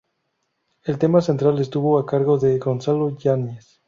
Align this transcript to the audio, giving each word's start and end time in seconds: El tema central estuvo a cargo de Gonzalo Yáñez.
El 0.83 0.97
tema 0.97 1.21
central 1.21 1.59
estuvo 1.59 1.99
a 1.99 2.07
cargo 2.07 2.39
de 2.39 2.57
Gonzalo 2.57 3.15
Yáñez. 3.15 3.79